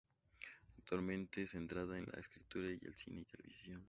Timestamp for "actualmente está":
0.79-1.59